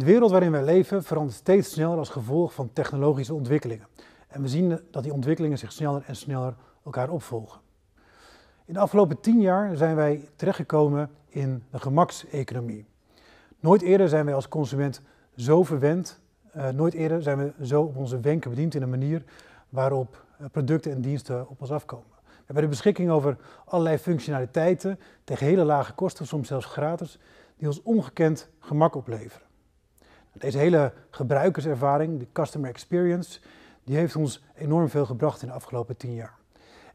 [0.00, 3.86] De wereld waarin wij leven verandert steeds sneller als gevolg van technologische ontwikkelingen.
[4.28, 6.54] En we zien dat die ontwikkelingen zich sneller en sneller
[6.84, 7.60] elkaar opvolgen.
[8.64, 12.86] In de afgelopen tien jaar zijn wij terechtgekomen in de gemakseconomie.
[13.58, 15.00] Nooit eerder zijn wij als consument
[15.36, 16.20] zo verwend,
[16.56, 19.24] uh, nooit eerder zijn we zo op onze wenken bediend in een manier
[19.68, 22.16] waarop uh, producten en diensten op ons afkomen.
[22.24, 27.18] We hebben de beschikking over allerlei functionaliteiten tegen hele lage kosten, soms zelfs gratis,
[27.56, 29.48] die ons ongekend gemak opleveren.
[30.40, 33.40] Deze hele gebruikerservaring, de customer experience,
[33.84, 36.34] die heeft ons enorm veel gebracht in de afgelopen tien jaar.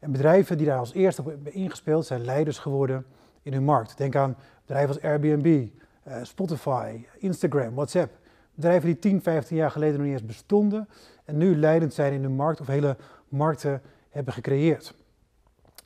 [0.00, 3.06] En bedrijven die daar als eerste op hebben ingespeeld zijn leiders geworden
[3.42, 3.98] in hun markt.
[3.98, 8.18] Denk aan bedrijven als Airbnb, uh, Spotify, Instagram, WhatsApp.
[8.54, 10.88] Bedrijven die 10, 15 jaar geleden nog niet eens bestonden
[11.24, 12.96] en nu leidend zijn in hun markt of hele
[13.28, 14.94] markten hebben gecreëerd.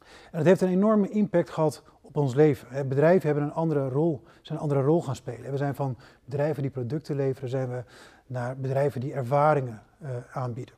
[0.00, 2.88] En dat heeft een enorme impact gehad op ons leven.
[2.88, 5.50] Bedrijven hebben een andere rol, zijn een andere rol gaan spelen.
[5.50, 7.84] We zijn van bedrijven die producten leveren, zijn we
[8.26, 10.74] naar bedrijven die ervaringen uh, aanbieden.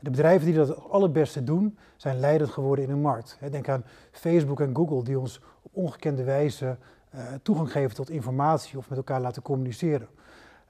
[0.00, 3.38] De bedrijven die dat het allerbeste doen, zijn leidend geworden in hun markt.
[3.50, 6.76] Denk aan Facebook en Google, die ons op ongekende wijze
[7.14, 10.08] uh, toegang geven tot informatie of met elkaar laten communiceren.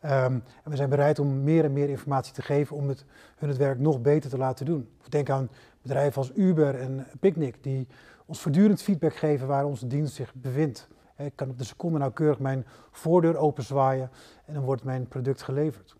[0.04, 3.04] Um, en we zijn bereid om meer en meer informatie te geven om het,
[3.36, 4.88] hun het werk nog beter te laten doen.
[5.08, 5.50] Denk aan
[5.82, 7.86] bedrijven als Uber en Picnic, die
[8.30, 10.88] ons voortdurend feedback geven waar onze dienst zich bevindt.
[11.16, 14.10] Ik kan op de seconde nauwkeurig mijn voordeur openzwaaien
[14.44, 15.96] en dan wordt mijn product geleverd.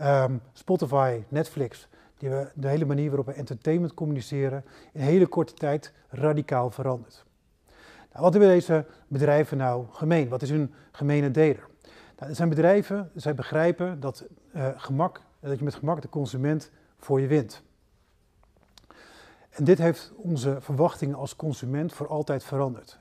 [0.00, 5.54] Um, Spotify, Netflix, die hebben de hele manier waarop we entertainment communiceren in hele korte
[5.54, 7.24] tijd radicaal veranderd.
[8.12, 10.28] Nou, wat hebben deze bedrijven nou gemeen?
[10.28, 11.66] Wat is hun gemene deler?
[12.16, 16.70] Nou, het zijn bedrijven, zij begrijpen dat, uh, gemak, dat je met gemak de consument
[16.98, 17.62] voor je wint.
[19.54, 22.98] En dit heeft onze verwachtingen als consument voor altijd veranderd.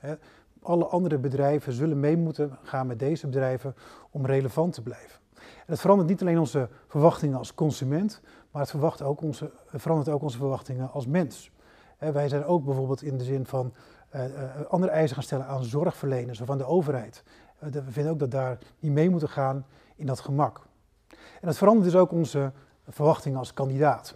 [0.62, 3.75] Alle andere bedrijven zullen mee moeten gaan met deze bedrijven
[4.12, 5.19] om relevant te blijven.
[5.36, 8.22] En dat verandert niet alleen onze verwachtingen als consument,
[8.52, 11.52] maar het, ook onze, verandert ook onze verwachtingen als mens.
[11.97, 13.74] wij zijn ook bijvoorbeeld in de zin van
[14.16, 17.24] uh, uh, andere eisen gaan stellen aan zorgverleners of aan de overheid.
[17.64, 19.66] Uh, we vinden ook dat daar niet mee moeten gaan
[19.96, 20.62] in dat gemak.
[21.09, 22.52] En dat verandert dus ook onze
[22.90, 24.16] verwachtingen als kandidaat.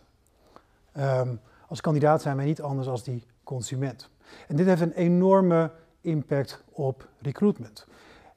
[0.97, 4.09] Um, als kandidaat zijn wij niet anders als die consument.
[4.47, 7.87] En dit heeft een enorme impact op recruitment.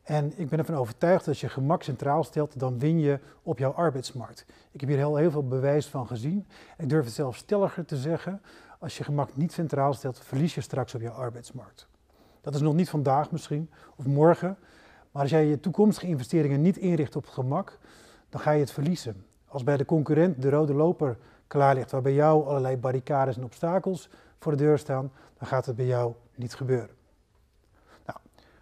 [0.02, 3.58] En ik ben ervan overtuigd dat als je gemak centraal stelt, dan win je op
[3.58, 4.46] jouw arbeidsmarkt.
[4.70, 6.46] Ik heb hier heel, heel veel bewijs van gezien.
[6.78, 8.42] Ik durf het zelfs stelliger te zeggen.
[8.78, 11.88] Als je gemak niet centraal stelt, verlies je straks op jouw arbeidsmarkt.
[12.40, 14.56] Dat is nog niet vandaag misschien, of morgen.
[15.10, 17.78] Maar als jij je toekomstige investeringen niet inricht op gemak,
[18.28, 19.24] dan ga je het verliezen.
[19.46, 21.18] Als bij de concurrent de rode loper
[21.50, 25.66] klaar ligt, waar bij jou allerlei barricades en obstakels voor de deur staan, dan gaat
[25.66, 26.90] het bij jou niet gebeuren.
[28.06, 28.18] Nou,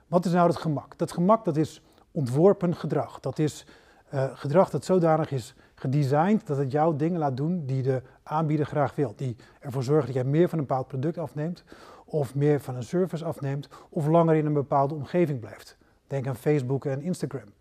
[0.06, 0.98] wat is nou het gemak?
[0.98, 3.20] Dat gemak dat is ontworpen gedrag.
[3.20, 3.66] Dat is
[4.14, 8.66] uh, gedrag dat zodanig is gedesigned dat het jou dingen laat doen die de aanbieder
[8.66, 9.12] graag wil.
[9.16, 11.64] Die ervoor zorgen dat jij meer van een bepaald product afneemt,
[12.04, 15.76] of meer van een service afneemt, of langer in een bepaalde omgeving blijft.
[16.06, 17.52] Denk aan Facebook en Instagram.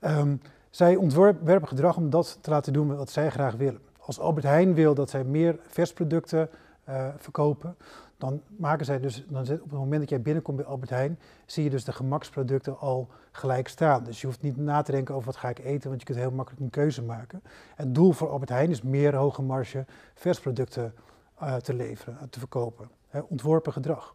[0.00, 0.40] Um,
[0.76, 3.80] zij ontwerpen gedrag om dat te laten doen wat zij graag willen.
[3.98, 6.50] Als Albert Heijn wil dat zij meer versproducten
[6.88, 7.76] uh, verkopen,
[8.18, 11.64] dan maken zij dus, dan op het moment dat jij binnenkomt bij Albert Heijn, zie
[11.64, 14.04] je dus de gemaksproducten al gelijk staan.
[14.04, 16.18] Dus je hoeft niet na te denken over wat ga ik eten, want je kunt
[16.18, 17.42] heel makkelijk een keuze maken.
[17.74, 19.84] Het doel voor Albert Heijn is meer hoge marge
[20.14, 20.94] versproducten
[21.42, 22.88] uh, te leveren, te verkopen.
[23.08, 24.14] Hè, ontworpen gedrag.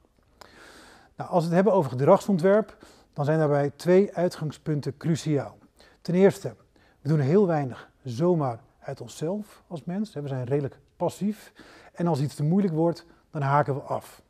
[1.16, 2.78] Nou, als we het hebben over gedragsontwerp,
[3.14, 5.60] dan zijn daarbij twee uitgangspunten cruciaal.
[6.02, 6.56] Ten eerste,
[7.02, 10.14] we doen heel weinig zomaar uit onszelf als mens.
[10.14, 11.54] We zijn redelijk passief.
[11.94, 14.22] En als iets te moeilijk wordt, dan haken we af.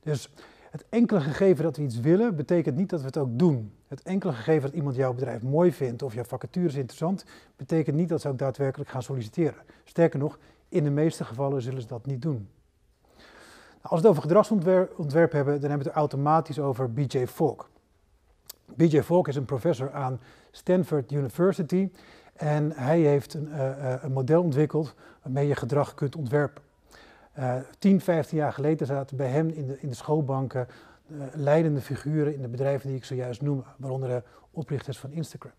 [0.00, 0.32] Dus
[0.70, 3.72] het enkele gegeven dat we iets willen, betekent niet dat we het ook doen.
[3.88, 7.24] Het enkele gegeven dat iemand jouw bedrijf mooi vindt of jouw vacature is interessant,
[7.56, 9.62] betekent niet dat ze ook daadwerkelijk gaan solliciteren.
[9.84, 12.48] Sterker nog, in de meeste gevallen zullen ze dat niet doen.
[13.12, 13.18] Nou,
[13.82, 17.68] als we het over gedragsontwerp hebben, dan hebben we het automatisch over BJ Fogg.
[18.74, 20.20] BJ Fogg is een professor aan
[20.50, 21.90] Stanford University
[22.36, 26.62] en hij heeft een, uh, een model ontwikkeld waarmee je gedrag kunt ontwerpen.
[27.38, 30.66] Uh, 10, 15 jaar geleden zaten bij hem in de, in de schoolbanken
[31.06, 35.52] uh, leidende figuren in de bedrijven die ik zojuist noem, waaronder de oprichters van Instagram.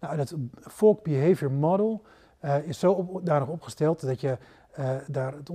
[0.00, 2.02] Nou, dat Folk Behavior Model
[2.64, 4.38] is zo op, daarop opgesteld dat je
[5.06, 5.50] daar het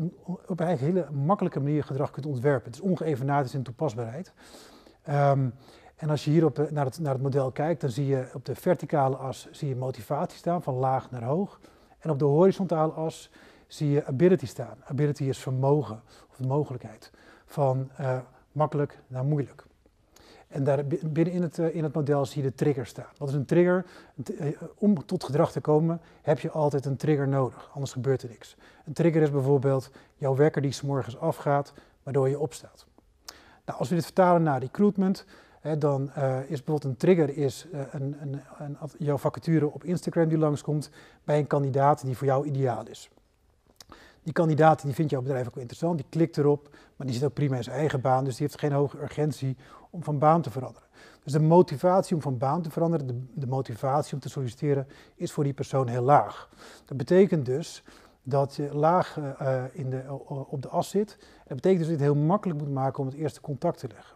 [0.48, 2.72] op een hele makkelijke manier gedrag kunt ontwerpen.
[2.72, 4.34] Het is ongeëvenaard in toepasbaarheid.
[5.10, 5.54] Um,
[6.02, 8.46] en als je hier op, naar, het, naar het model kijkt, dan zie je op
[8.46, 11.60] de verticale as zie je motivatie staan, van laag naar hoog.
[12.00, 13.30] En op de horizontale as
[13.68, 14.78] zie je ability staan.
[14.84, 17.12] Ability is vermogen of de mogelijkheid,
[17.46, 18.18] van uh,
[18.52, 19.66] makkelijk naar moeilijk.
[20.48, 23.12] En daar binnen in het, in het model zie je de trigger staan.
[23.18, 23.86] Wat is een trigger?
[24.78, 28.56] Om tot gedrag te komen heb je altijd een trigger nodig, anders gebeurt er niks.
[28.86, 32.86] Een trigger is bijvoorbeeld jouw wekker die s morgens afgaat, waardoor je opstaat.
[33.66, 35.26] Nou, als we dit vertalen naar recruitment,
[35.62, 40.28] dan uh, is bijvoorbeeld een trigger is, uh, een, een, een, jouw vacature op Instagram
[40.28, 40.90] die langskomt
[41.24, 43.10] bij een kandidaat die voor jou ideaal is.
[44.24, 47.34] Die kandidaat die vindt jouw bedrijf ook interessant, die klikt erop, maar die zit ook
[47.34, 49.58] prima in zijn eigen baan, dus die heeft geen hoge urgentie
[49.90, 50.88] om van baan te veranderen.
[51.24, 55.44] Dus de motivatie om van baan te veranderen, de, motivatie om te solliciteren, is voor
[55.44, 56.50] die persoon heel laag.
[56.86, 57.84] Dat betekent dus
[58.24, 61.18] dat je laag uh, in de, op de as zit.
[61.48, 63.88] Dat betekent dus dat je het heel makkelijk moet maken om het eerste contact te
[63.88, 64.16] leggen.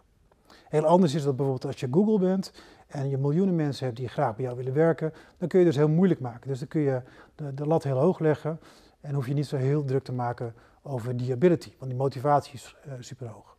[0.76, 2.52] Heel anders is dat bijvoorbeeld als je Google bent
[2.86, 5.76] en je miljoenen mensen hebt die graag bij jou willen werken, dan kun je dus
[5.76, 6.48] heel moeilijk maken.
[6.48, 7.02] Dus dan kun je
[7.34, 8.60] de, de lat heel hoog leggen
[9.00, 12.54] en hoef je niet zo heel druk te maken over die ability, want die motivatie
[12.54, 13.56] is uh, super hoog.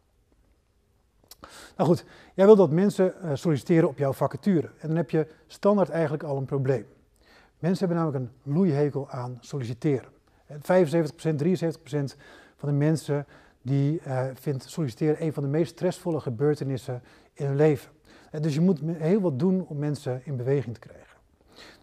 [1.77, 5.27] Nou goed, jij wil dat mensen uh, solliciteren op jouw vacature en dan heb je
[5.47, 6.85] standaard eigenlijk al een probleem.
[7.59, 10.09] Mensen hebben namelijk een loeihekel aan solliciteren.
[10.51, 10.57] 75%, 73%
[12.57, 13.25] van de mensen
[13.67, 17.01] die uh, vindt solliciteren een van de meest stressvolle gebeurtenissen
[17.33, 17.91] in hun leven.
[18.31, 21.17] En dus je moet heel wat doen om mensen in beweging te krijgen.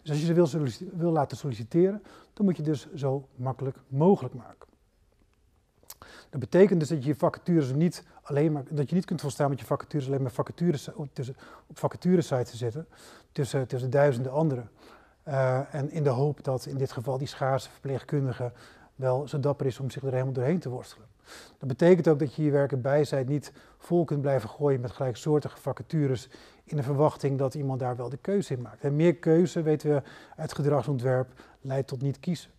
[0.01, 0.47] Dus als je ze wil,
[0.93, 2.03] wil laten solliciteren,
[2.33, 4.67] dan moet je dus zo makkelijk mogelijk maken.
[6.29, 9.49] Dat betekent dus dat je je vacatures niet alleen maar, dat je niet kunt volstaan
[9.49, 11.35] met je vacatures alleen maar vacatures, tussen,
[11.67, 12.87] op vacaturesites te zetten,
[13.31, 14.69] tussen, tussen duizenden anderen.
[15.27, 18.51] Uh, en in de hoop dat in dit geval die schaarse verpleegkundige
[18.95, 21.07] wel zo dapper is om zich er helemaal doorheen te worstelen.
[21.57, 25.57] Dat betekent ook dat je je werken bijzijd niet vol kunt blijven gooien met gelijksoortige
[25.57, 26.29] vacatures
[26.63, 28.83] in de verwachting dat iemand daar wel de keuze in maakt.
[28.83, 30.01] En meer keuze, weten we
[30.35, 31.27] uit gedragsontwerp,
[31.61, 32.49] leidt tot niet kiezen.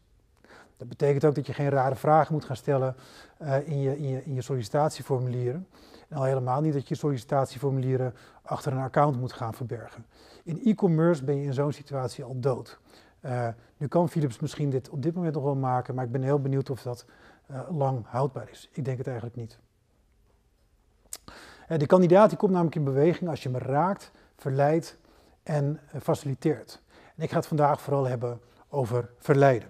[0.77, 2.94] Dat betekent ook dat je geen rare vragen moet gaan stellen
[3.43, 5.67] uh, in, je, in, je, in je sollicitatieformulieren.
[6.09, 10.06] En al helemaal niet dat je sollicitatieformulieren achter een account moet gaan verbergen.
[10.44, 12.79] In e-commerce ben je in zo'n situatie al dood.
[13.26, 16.23] Uh, nu kan Philips misschien dit op dit moment nog wel maken, maar ik ben
[16.23, 17.05] heel benieuwd of dat
[17.50, 18.69] uh, lang houdbaar is.
[18.73, 19.58] Ik denk het eigenlijk niet.
[21.69, 24.99] Uh, de kandidaat die komt namelijk in beweging als je hem raakt, verleidt
[25.43, 26.82] en faciliteert.
[27.17, 29.69] En ik ga het vandaag vooral hebben over verleiden.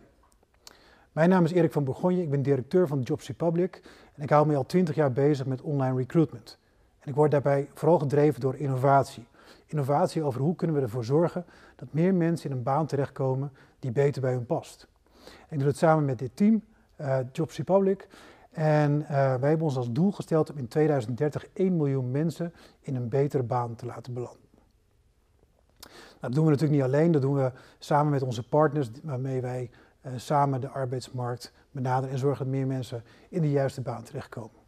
[1.13, 3.83] Mijn naam is Erik van Bourgogne, ik ben directeur van Jobs Republic
[4.15, 6.59] en ik hou me al 20 jaar bezig met online recruitment.
[6.99, 9.27] En ik word daarbij vooral gedreven door innovatie.
[9.67, 11.45] Innovatie over hoe kunnen we ervoor zorgen
[11.77, 14.89] dat meer mensen in een baan terechtkomen die beter bij hun past.
[15.49, 16.65] Ik doe het samen met dit team,
[17.01, 18.09] uh, Jobs Republic.
[18.51, 22.95] En uh, wij hebben ons als doel gesteld om in 2030 1 miljoen mensen in
[22.95, 24.47] een betere baan te laten belanden.
[25.81, 29.41] Nou, dat doen we natuurlijk niet alleen, dat doen we samen met onze partners waarmee
[29.41, 29.71] wij
[30.03, 34.65] uh, samen de arbeidsmarkt benaderen en zorgen dat meer mensen in de juiste baan terechtkomen.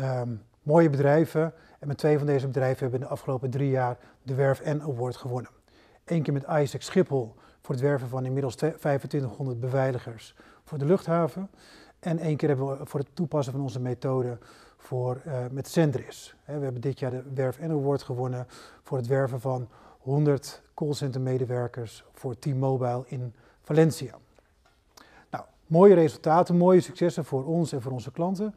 [0.00, 3.70] Um, mooie bedrijven en met twee van deze bedrijven hebben we in de afgelopen drie
[3.70, 5.50] jaar de Werf N Award gewonnen.
[6.04, 10.34] Eén keer met Isaac Schiphol voor het werven van inmiddels 2500 beveiligers
[10.64, 11.50] voor de luchthaven.
[12.00, 14.38] En één keer hebben we voor het toepassen van onze methode
[14.76, 16.34] voor, uh, met Sendris.
[16.44, 18.46] we hebben dit jaar de Werf N Award gewonnen
[18.82, 19.68] voor het werven van
[19.98, 24.14] 100 callcenter medewerkers voor T-Mobile in Valencia.
[25.30, 28.54] Nou, mooie resultaten, mooie successen voor ons en voor onze klanten.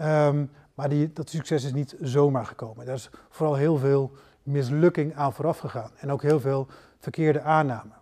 [0.00, 2.86] Um, maar die, dat succes is niet zomaar gekomen.
[2.86, 4.10] Daar is vooral heel veel
[4.42, 5.90] mislukking aan vooraf gegaan.
[5.96, 6.66] En ook heel veel
[6.98, 7.94] verkeerde aannamen.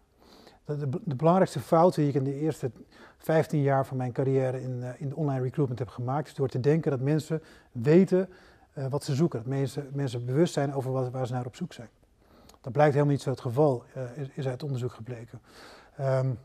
[0.64, 2.70] De, de, belangrijkste fout die ik in de eerste
[3.18, 6.48] 15 jaar van mijn carrière in, uh, in de online recruitment heb gemaakt, is door
[6.48, 8.28] te denken dat mensen weten
[8.74, 9.38] uh, wat ze zoeken.
[9.38, 11.88] Dat mensen, mensen bewust zijn over wat, waar ze naar op zoek zijn.
[12.60, 15.40] Dat blijkt helemaal niet zo het geval, uh, is, uit onderzoek gebleken.
[16.00, 16.38] Um,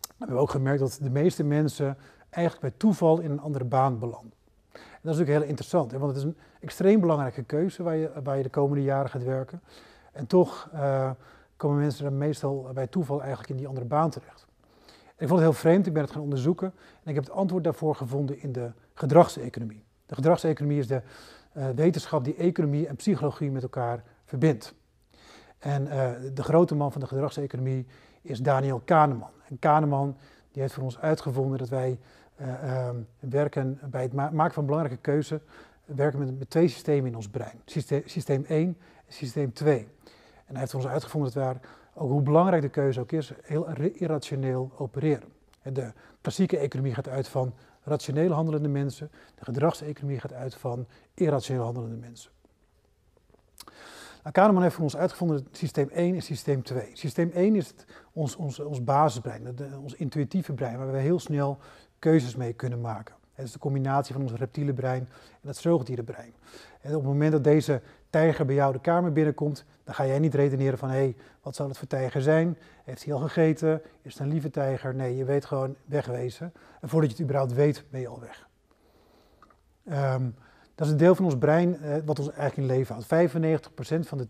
[0.00, 1.96] we hebben ook gemerkt dat de meeste mensen
[2.30, 4.32] eigenlijk bij toeval in een andere baan belanden.
[5.06, 8.10] Dat is natuurlijk heel interessant, hè, want het is een extreem belangrijke keuze waar je,
[8.22, 9.62] waar de komende jaren gaat werken.
[10.12, 11.10] En toch uh,
[11.56, 14.46] komen mensen meestal bij toeval eigenlijk in die andere baan terecht.
[15.16, 16.72] Ik vond het heel vreemd, ik ben het gaan onderzoeken
[17.02, 19.84] en ik heb het antwoord daarvoor gevonden in de gedragseconomie.
[20.06, 21.02] De gedragseconomie is de
[21.56, 24.74] uh, wetenschap die economie en psychologie met elkaar verbindt.
[25.58, 27.86] En uh, de grote man van de gedragseconomie
[28.22, 29.30] is Daniel Kahneman.
[29.48, 30.16] En Kahneman
[30.52, 31.98] die heeft voor ons uitgevonden dat wij
[33.18, 35.40] werken bij het ma maken van belangrijke keuzes,
[35.84, 37.60] werken met, met, twee systemen in ons brein.
[37.64, 38.76] Systeem, systeem 1
[39.06, 39.78] en systeem 2.
[39.78, 43.68] En hij heeft ons uitgevonden dat we ook hoe belangrijk de keuze ook is, heel
[43.78, 45.28] irrationeel opereren.
[45.62, 51.62] De klassieke economie gaat uit van rationeel handelende mensen, de gedragseconomie gaat uit van irrationeel
[51.62, 52.30] handelende mensen.
[54.26, 56.90] Nou, Kahneman heeft voor ons uitgevonden systeem 1 en systeem 2.
[56.92, 57.74] Systeem 1 is
[58.12, 61.58] ons, ons, ons basisbrein, de, ons intuïtieve brein, waar we heel snel
[62.06, 63.14] keuzes mee kunnen maken.
[63.34, 65.08] Het is de combinatie van ons reptiele brein
[65.42, 66.32] en het zoogdierenbrein.
[66.80, 70.18] En op het moment dat deze tijger bij jou de kamer binnenkomt, dan ga jij
[70.18, 72.58] niet redeneren van hé, hey, wat zal het voor tijger zijn?
[72.84, 73.82] Heeft hij al gegeten?
[74.02, 74.94] Is het een lieve tijger?
[74.94, 76.52] Nee, je weet gewoon wegwezen.
[76.80, 78.48] En voordat je het überhaupt weet, ben je al weg.
[80.14, 80.34] Um,
[80.76, 83.68] dat is een deel van ons brein eh, wat ons eigenlijk in leven houdt.
[84.04, 84.26] 95% van de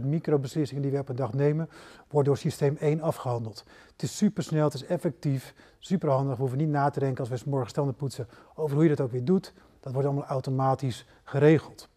[0.00, 1.68] 10.000 microbeslissingen die we op een dag nemen,
[2.08, 3.64] wordt door systeem 1 afgehandeld.
[3.92, 6.34] Het is supersnel, het is effectief, superhandig.
[6.34, 8.88] We hoeven niet na te denken als we s morgens tanden poetsen over hoe je
[8.88, 9.52] dat ook weer doet.
[9.80, 11.88] Dat wordt allemaal automatisch geregeld.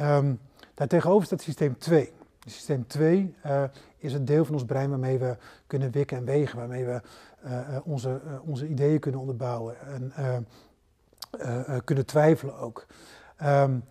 [0.00, 0.40] Um,
[0.74, 2.12] daartegenover staat systeem 2.
[2.46, 6.24] Systeem 2 uh, eh, is het deel van ons brein waarmee we kunnen wikken en
[6.24, 7.00] wegen, waarmee we
[7.44, 10.46] uh, onze, onze ideeën kunnen onderbouwen en
[11.84, 12.86] kunnen twijfelen ook.
[13.44, 13.84] Um,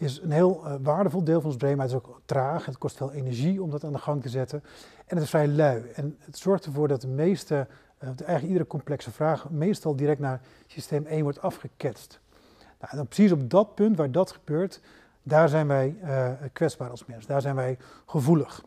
[0.00, 2.66] is een heel uh, waardevol deel van ons brein, maar het is ook traag.
[2.66, 4.62] Het kost veel energie om dat aan de gang te zetten.
[5.06, 5.82] En het is vrij lui.
[5.94, 10.40] En het zorgt ervoor dat de meeste, uh, eigenlijk iedere complexe vraag, meestal direct naar
[10.66, 12.20] systeem 1 wordt afgeketst.
[12.58, 14.80] Nou, en dan precies op dat punt waar dat gebeurt,
[15.22, 17.26] daar zijn wij uh, kwetsbaar als mens.
[17.26, 18.64] Daar zijn wij gevoelig.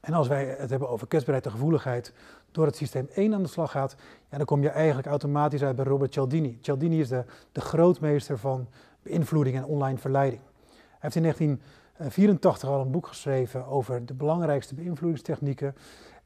[0.00, 2.12] En als wij het hebben over kwetsbaarheid en gevoeligheid,
[2.50, 3.96] door het systeem 1 aan de slag gaat,
[4.30, 6.58] ja, dan kom je eigenlijk automatisch uit bij Robert Cialdini.
[6.60, 8.68] Cialdini is de, de grootmeester van
[9.08, 10.42] beïnvloeding en online verleiding.
[10.70, 15.74] Hij heeft in 1984 al een boek geschreven over de belangrijkste beïnvloedingstechnieken.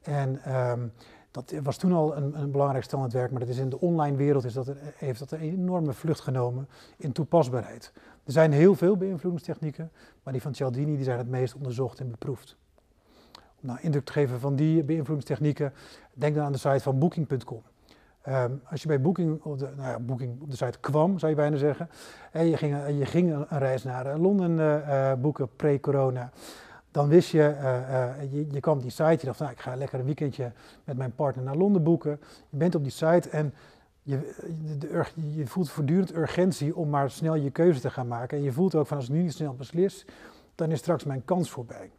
[0.02, 0.86] En ehm,
[1.30, 4.44] dat was toen al een, een belangrijk standaardwerk, maar dat is in de online wereld
[4.44, 7.92] is dat heeft dat een enorme vlucht genomen in toepasbaarheid.
[8.24, 9.90] Er zijn heel veel beïnvloedingstechnieken,
[10.22, 12.56] maar die van Cialdini die zijn het meest onderzocht en beproefd.
[13.34, 15.72] Om nou indruk te geven van die beïnvloedingstechnieken,
[16.14, 17.62] denk dan aan de site van Booking.com.
[18.22, 21.30] Ehm, als je bij Booking op, de, nou ja, Booking op de site kwam, zou
[21.30, 21.90] je bijna zeggen,
[22.32, 26.30] en je ging, je ging een, reis naar eh, Londen uh, boeken pre-corona,
[26.90, 27.54] dan wist je,
[28.30, 30.52] je, je kwam op die site, je dacht, nou, ik ga lekker een weekendje
[30.84, 32.20] met mijn partner naar Londen boeken.
[32.48, 33.54] Je bent op die site en
[34.02, 34.34] je,
[34.78, 38.38] de, je voelt voortdurend urgentie om maar snel je keuze te gaan maken.
[38.38, 40.06] En je voelt ook van, als ik nu niet snel beslis,
[40.54, 41.90] dan is straks mijn kans voorbij.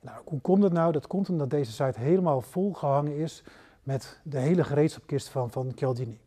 [0.00, 0.92] Nou, hoe komt dat nou?
[0.92, 3.44] Dat komt omdat deze site helemaal volgehangen is
[3.88, 6.20] met de hele gereedschapkist van, van Cialdini.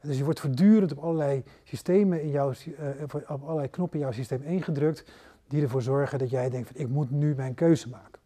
[0.00, 4.14] Dus je wordt voortdurend op allerlei systemen in jouw, uh, op allerlei knoppen in jouw
[4.14, 5.04] systeem ingedrukt,
[5.48, 8.20] die ervoor zorgen dat jij denkt van ik moet nu mijn keuze maken.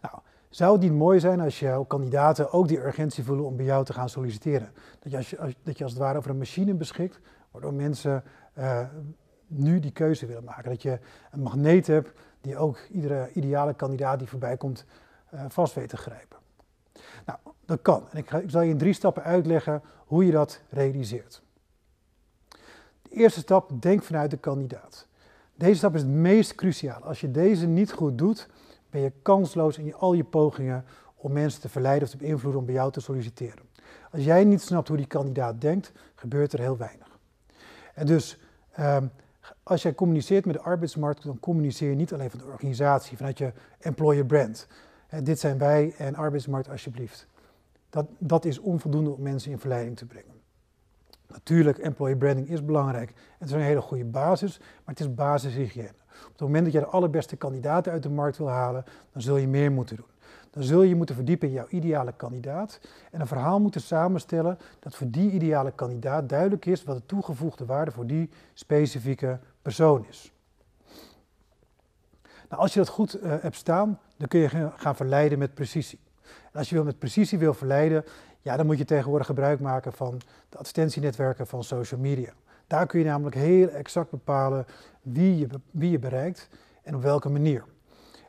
[0.00, 0.14] Nou,
[0.48, 3.84] zou het niet mooi zijn als jouw kandidaten ook die urgentie voelen om bij jou
[3.84, 4.72] te gaan solliciteren?
[4.98, 8.24] Dat je als, dat je als het ware over een machine beschikt, waardoor mensen
[8.58, 8.80] uh,
[9.46, 10.70] nu die keuze willen maken.
[10.70, 10.98] Dat je
[11.30, 14.84] een magneet hebt die ook iedere ideale kandidaat die voorbij komt
[15.34, 16.39] uh, vast weet te grijpen.
[17.70, 18.04] Dat kan.
[18.10, 21.42] En ik, ik zal je in drie stappen uitleggen hoe je dat realiseert.
[23.02, 25.06] De eerste stap, denk vanuit de kandidaat.
[25.54, 27.02] Deze stap is het meest cruciaal.
[27.02, 28.48] Als je deze niet goed doet,
[28.90, 30.84] ben je kansloos in al je pogingen
[31.16, 33.64] om mensen te verleiden of te beïnvloeden om bij jou te solliciteren.
[34.12, 37.18] Als jij niet snapt hoe die kandidaat denkt, gebeurt er heel weinig.
[37.94, 38.38] En dus
[38.70, 39.06] ehm,
[39.62, 43.38] als jij communiceert met de arbeidsmarkt, dan communiceer je niet alleen van de organisatie, vanuit
[43.38, 44.66] je employer brand
[45.18, 47.26] dit zijn wij en arbeidsmarkt alsjeblieft.
[47.90, 50.40] Dat, dat is onvoldoende om mensen in verleiding te brengen.
[51.26, 53.12] Natuurlijk, employee branding is belangrijk.
[53.38, 55.94] Het is een hele goede basis, maar het is basishygiëne.
[56.24, 59.36] Op het moment dat je de allerbeste kandidaten uit de markt wil halen, dan zul
[59.36, 60.06] je meer moeten doen.
[60.50, 62.80] Dan zul je moeten verdiepen in jouw ideale kandidaat
[63.10, 67.64] en een verhaal moeten samenstellen dat voor die ideale kandidaat duidelijk is wat de toegevoegde
[67.64, 70.32] waarde voor die specifieke persoon is.
[72.48, 75.98] Nou, als je dat goed uh, hebt staan, dan kun je gaan verleiden met precisie.
[76.52, 78.04] Als je wil met precisie wil verleiden,
[78.40, 82.32] ja, dan moet je tegenwoordig gebruik maken van de advertentienetwerken van social media.
[82.66, 84.66] Daar kun je namelijk heel exact bepalen
[85.02, 86.48] wie je, wie je bereikt
[86.82, 87.64] en op welke manier.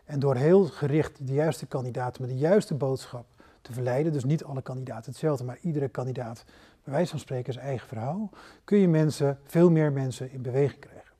[0.06, 3.26] En door heel gericht de juiste kandidaten met de juiste boodschap
[3.62, 6.44] te verleiden, dus niet alle kandidaten hetzelfde, maar iedere kandidaat
[6.84, 8.30] bij wijze van spreken zijn eigen verhaal,
[8.64, 11.12] kun je mensen, veel meer mensen in beweging krijgen.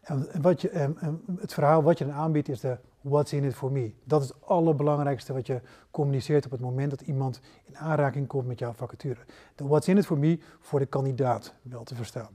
[0.00, 0.92] En wat je,
[1.38, 2.76] het verhaal wat je dan aanbiedt is de
[3.08, 3.92] what's in it for me.
[4.04, 5.60] Dat is het allerbelangrijkste wat je
[5.90, 9.20] communiceert op het moment dat iemand in aanraking komt met jouw vacature.
[9.54, 12.30] De what's in it for me voor de kandidaat wel te verstaan.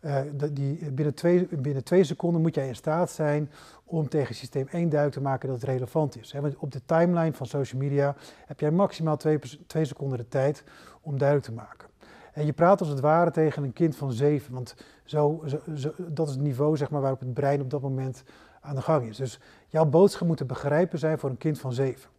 [0.00, 0.20] Uh,
[0.52, 3.50] die, binnen, twee, binnen twee seconden moet jij in staat zijn
[3.84, 6.32] om tegen systeem 1 duidelijk te maken dat het relevant is.
[6.32, 8.16] Want op de timeline van social media
[8.46, 10.64] heb jij maximaal twee, twee seconden de tijd
[11.00, 11.88] om duidelijk te maken.
[12.32, 16.28] En je praat als het ware tegen een kind van zeven, want zo, zo, dat
[16.28, 18.22] is het niveau zeg maar, waarop het brein op dat moment
[18.60, 19.16] aan de gang is.
[19.16, 22.10] Dus jouw boodschap moet te begrijpen zijn voor een kind van zeven.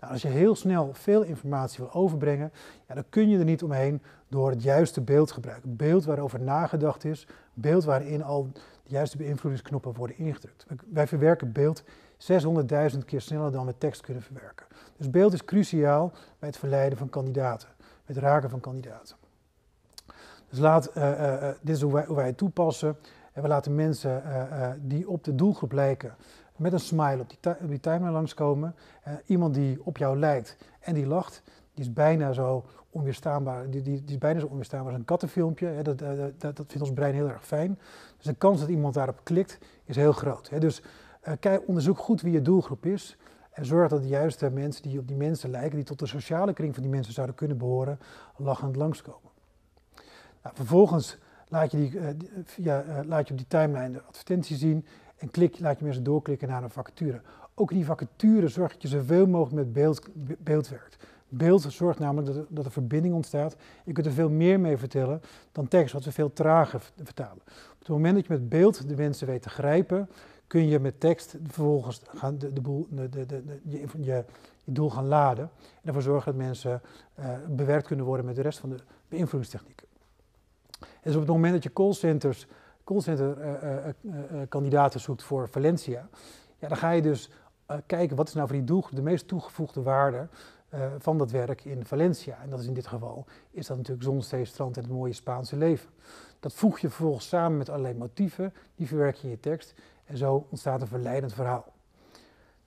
[0.00, 2.52] Nou, als je heel snel veel informatie wil overbrengen,
[2.88, 5.76] ja, dan kun je er niet omheen door het juiste beeld te gebruiken.
[5.76, 10.66] Beeld waarover nagedacht is, beeld waarin al de juiste beïnvloedingsknoppen worden ingedrukt.
[10.92, 11.82] Wij verwerken beeld
[12.92, 14.66] 600.000 keer sneller dan we tekst kunnen verwerken.
[14.96, 17.68] Dus beeld is cruciaal bij het verleiden van kandidaten.
[18.06, 19.16] met raken van kandidaten.
[20.48, 20.90] Dus laat,
[21.60, 22.96] dit is hoe wij, hoe wij het toepassen.
[23.36, 24.22] En we laten mensen
[24.82, 26.14] die op de doelgroep lijken
[26.56, 28.74] met een smile op die, op die timeline langskomen.
[29.26, 31.42] iemand die op jou lijkt en die lacht,
[31.74, 33.70] die is bijna zo onweerstaanbaar.
[33.70, 35.66] Die, die, is bijna zo onweerstaanbaar als een kattenfilmpje.
[35.66, 35.82] Hè.
[35.82, 37.78] Dat, dat, dat, vindt ons brein heel erg fijn.
[38.16, 40.48] Dus de kans dat iemand daarop klikt is heel groot.
[40.48, 40.58] Hè.
[40.58, 40.82] Dus
[41.40, 43.16] kijk, onderzoek goed wie je doelgroep is.
[43.50, 46.52] En zorg dat de juiste mensen die op die mensen lijken, die tot de sociale
[46.52, 47.98] kring van die mensen zouden kunnen behoren,
[48.36, 49.30] lachend langskomen.
[50.42, 52.08] Nou, vervolgens laat je, die, uh,
[52.44, 54.86] via, uh, laat je op die timeline de advertentie zien
[55.16, 57.20] en klik, laat je mensen doorklikken naar een vacature.
[57.54, 60.96] Ook in die vacature zorg dat je zoveel mogelijk met beeld, beeld werkt.
[61.28, 63.56] Beeld zorgt namelijk dat er, er verbinding ontstaat.
[63.84, 65.20] Je kunt er veel meer mee vertellen
[65.52, 67.42] dan tekst, wat we veel trager vertalen.
[67.72, 70.08] Op het moment dat je met beeld de mensen weet te grijpen,
[70.46, 74.24] kun je met tekst vervolgens gaan de, boel, de, de, de, je, je,
[74.64, 75.50] doel gaan laden.
[75.54, 76.80] En ervoor zorgen dat mensen
[77.48, 78.76] bewerkt kunnen worden met de rest van de
[79.08, 79.85] beïnvloedingstechnieken.
[81.02, 82.46] Dus op het moment dat je callcenters,
[82.84, 86.08] callcenter uh, uh, kandidaten zoekt voor Valencia,
[86.58, 87.30] ja, dan ga je dus
[87.86, 90.28] kijken wat is nou voor die doelgroep de meest toegevoegde waarde
[90.98, 92.38] van dat werk in Valencia.
[92.42, 95.90] En dat is in dit geval, is dat natuurlijk zon, en het mooie Spaanse leven.
[96.40, 100.16] Dat voeg je vervolgens samen met allerlei motieven, die verwerk je in je tekst en
[100.16, 101.72] zo ontstaat een verleidend verhaal.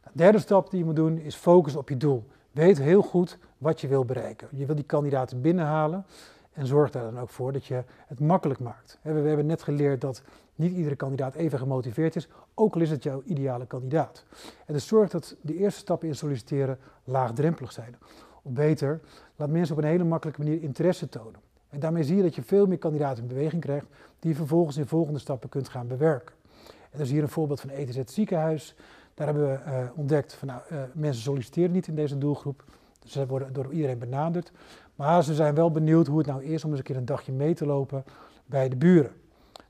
[0.03, 2.25] De derde stap die je moet doen is focus op je doel.
[2.51, 4.47] Weet heel goed wat je wil bereiken.
[4.51, 6.05] Je wil die kandidaten binnenhalen
[6.53, 8.99] en zorg daar dan ook voor dat je het makkelijk maakt.
[9.01, 10.21] We hebben net geleerd dat
[10.55, 14.25] niet iedere kandidaat even gemotiveerd is, ook al is het jouw ideale kandidaat.
[14.65, 17.95] En dus zorg dat de eerste stappen in solliciteren laagdrempelig zijn.
[18.41, 18.99] Of beter,
[19.35, 21.39] laat mensen op een hele makkelijke manier interesse tonen.
[21.69, 23.85] En daarmee zie je dat je veel meer kandidaten in beweging krijgt,
[24.19, 26.35] die je vervolgens in volgende stappen kunt gaan bewerken.
[26.65, 28.75] En dat is hier een voorbeeld van ETZ ziekenhuis.
[29.13, 32.63] Daar hebben we uh, ontdekt van nou, uh, mensen solliciteren niet in deze doelgroep.
[32.99, 34.51] Dus ze worden door iedereen benaderd.
[34.99, 37.31] Maar ze zijn wel benieuwd hoe het nou is om eens een keer een dagje
[37.31, 38.03] mee te lopen
[38.45, 39.11] bij de buren.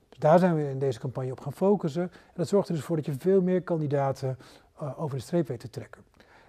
[0.10, 2.02] Dus daar zijn we in deze campagne op gaan focussen.
[2.02, 4.38] En dat zorgt er dus voor dat je veel meer kandidaten
[4.82, 6.02] uh, over de streep weet te trekken.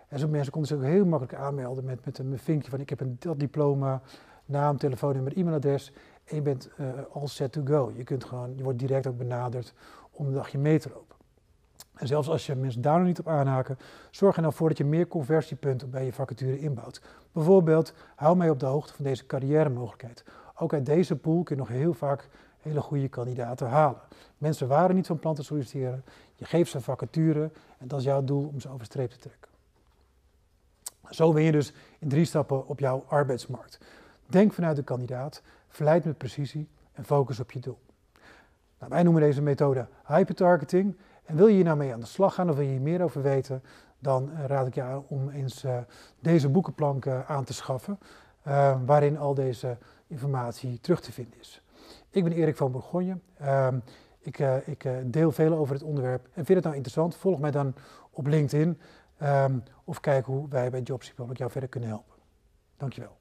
[0.09, 2.89] En zo mensen konden zich ook heel makkelijk aanmelden met, met een vinkje van ik
[2.89, 4.01] heb een dat diploma,
[4.45, 5.93] naam, telefoonnummer, e-mailadres.
[6.25, 7.93] En je bent uh, all set to go.
[7.97, 9.75] Je, kunt gewoon, je wordt direct ook benaderd
[10.11, 11.17] om een dagje mee te lopen.
[12.01, 13.79] En zelfs als je mensen daar nog niet op aanhaken,
[14.11, 17.03] zorg er nou voor dat je meer conversiepunten bij je vacature inbouwt.
[17.33, 20.25] Bijvoorbeeld, hou mij op de hoogte van deze carrière mogelijkheid.
[20.57, 22.29] Ook uit deze pool kun je nog heel vaak
[22.61, 24.01] hele goede kandidaten halen.
[24.39, 28.05] Mensen waren niet van plan te solliciteren, je geeft ze een vacature en dat is
[28.05, 29.51] jouw doel om ze over streep te trekken.
[31.11, 33.79] Zo ben je dus in drie stappen op jouw arbeidsmarkt.
[34.27, 37.79] Denk vanuit de kandidaat, verleid met precisie en focus op je doel.
[38.79, 40.97] Nou, wij noemen deze methode hypertargeting.
[41.31, 43.03] En wil je hier nou mee aan de slag gaan of wil je hier meer
[43.03, 43.63] over weten,
[43.99, 45.79] dan raad ik je aan om eens uh,
[46.21, 47.99] deze boekenplank aan te schaffen,
[48.85, 51.63] waarin al deze informatie terug te vinden is.
[52.11, 53.19] Ik ben Erik van Bourgogne.
[53.39, 53.79] Ehm,
[54.19, 57.75] ik, ik deel veel over het onderwerp en vind het nou interessant, volg mij dan
[58.11, 58.81] op LinkedIn
[59.23, 62.15] um, of kijk hoe wij bij Jobs Republic jou verder kunnen helpen.
[62.77, 63.20] Dankjewel.